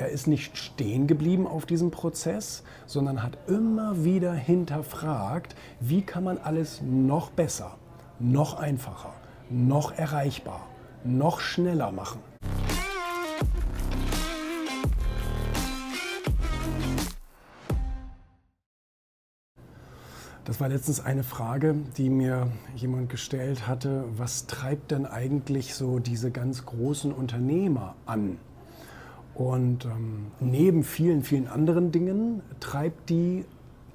[0.00, 6.24] er ist nicht stehen geblieben auf diesem Prozess, sondern hat immer wieder hinterfragt, wie kann
[6.24, 7.76] man alles noch besser,
[8.18, 9.12] noch einfacher,
[9.50, 10.66] noch erreichbar,
[11.04, 12.20] noch schneller machen.
[20.46, 24.04] Das war letztens eine Frage, die mir jemand gestellt hatte.
[24.16, 28.38] Was treibt denn eigentlich so diese ganz großen Unternehmer an?
[29.40, 33.46] Und ähm, neben vielen, vielen anderen Dingen treibt die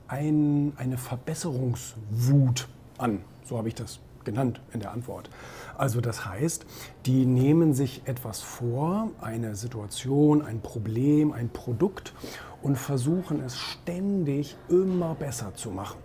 [0.08, 2.67] ein, eine Verbesserungswut
[2.98, 3.20] an.
[3.44, 5.30] So habe ich das genannt in der Antwort.
[5.77, 6.66] Also das heißt,
[7.05, 12.16] die nehmen sich etwas vor, eine Situation, ein Problem, ein Produkt
[12.64, 16.00] und versuchen es ständig immer besser zu machen.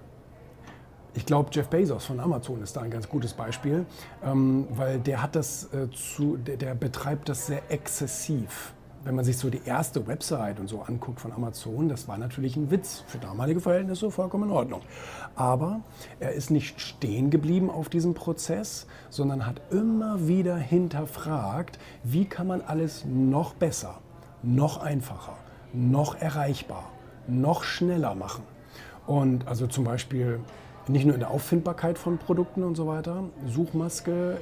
[1.14, 3.86] Ich glaube, Jeff Bezos von Amazon ist da ein ganz gutes Beispiel,
[4.22, 8.74] ähm, weil der hat das äh, zu, der, der, betreibt das sehr exzessiv.
[9.02, 12.56] Wenn man sich so die erste Website und so anguckt von Amazon, das war natürlich
[12.56, 13.02] ein Witz.
[13.06, 14.82] Für damalige Verhältnisse vollkommen in Ordnung.
[15.36, 15.80] Aber
[16.18, 22.46] er ist nicht stehen geblieben auf diesem Prozess, sondern hat immer wieder hinterfragt, wie kann
[22.46, 24.00] man alles noch besser,
[24.42, 25.36] noch einfacher,
[25.72, 26.90] noch erreichbar,
[27.26, 28.44] noch schneller machen.
[29.06, 30.40] Und also zum Beispiel
[30.88, 34.36] nicht nur in der Auffindbarkeit von Produkten und so weiter, Suchmaske, äh,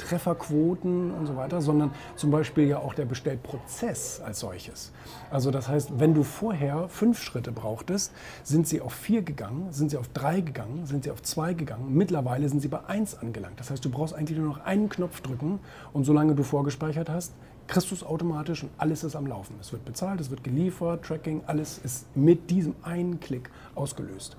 [0.00, 4.92] Trefferquoten und so weiter, sondern zum Beispiel ja auch der Bestellprozess als solches.
[5.30, 8.12] Also das heißt, wenn du vorher fünf Schritte brauchtest,
[8.42, 11.94] sind sie auf vier gegangen, sind sie auf drei gegangen, sind sie auf zwei gegangen.
[11.94, 13.60] Mittlerweile sind sie bei eins angelangt.
[13.60, 15.60] Das heißt, du brauchst eigentlich nur noch einen Knopf drücken
[15.92, 17.34] und solange du vorgespeichert hast,
[17.66, 19.54] kriegst du es automatisch und alles ist am Laufen.
[19.60, 24.36] Es wird bezahlt, es wird geliefert, Tracking, alles ist mit diesem einen Klick ausgelöst.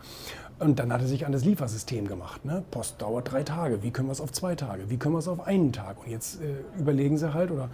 [0.62, 2.46] Und dann hat er sich an das Liefersystem gemacht.
[2.46, 2.64] Ne?
[2.70, 3.82] Post dauert drei Tage.
[3.82, 4.92] Wie können wir es auf zwei Tage?
[4.92, 5.98] Wie können wir es auf einen Tag?
[6.06, 7.70] Und jetzt äh, überlegen sie halt oder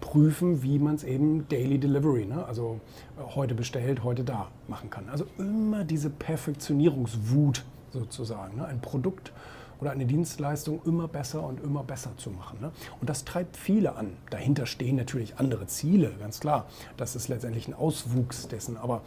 [0.00, 2.44] prüfen, wie man es eben Daily Delivery, ne?
[2.44, 2.80] also
[3.16, 5.08] äh, heute bestellt, heute da machen kann.
[5.08, 8.56] Also immer diese Perfektionierungswut sozusagen.
[8.56, 8.66] Ne?
[8.66, 9.32] Ein Produkt
[9.78, 12.58] oder eine Dienstleistung immer besser und immer besser zu machen.
[12.60, 12.72] Ne?
[13.00, 14.14] Und das treibt viele an.
[14.30, 16.66] Dahinter stehen natürlich andere Ziele, ganz klar.
[16.96, 18.76] Das ist letztendlich ein Auswuchs dessen.
[18.76, 19.02] Aber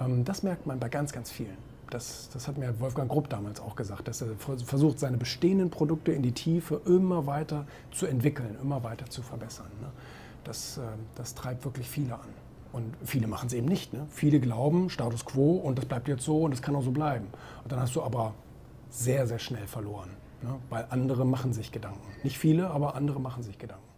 [0.00, 1.71] ähm, das merkt man bei ganz, ganz vielen.
[1.92, 4.28] Das, das hat mir Wolfgang Grupp damals auch gesagt, dass er
[4.64, 9.66] versucht, seine bestehenden Produkte in die Tiefe immer weiter zu entwickeln, immer weiter zu verbessern.
[9.82, 9.88] Ne?
[10.42, 10.80] Das, äh,
[11.16, 12.30] das treibt wirklich viele an.
[12.72, 13.92] Und viele machen es eben nicht.
[13.92, 14.06] Ne?
[14.08, 17.26] Viele glauben, Status quo und das bleibt jetzt so und das kann auch so bleiben.
[17.62, 18.32] Und dann hast du aber
[18.88, 20.08] sehr, sehr schnell verloren,
[20.40, 20.54] ne?
[20.70, 22.00] weil andere machen sich Gedanken.
[22.22, 23.91] Nicht viele, aber andere machen sich Gedanken.